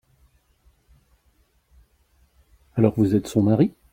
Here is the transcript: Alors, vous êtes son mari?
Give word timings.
Alors, 2.75 2.95
vous 2.97 3.13
êtes 3.13 3.27
son 3.27 3.43
mari? 3.43 3.71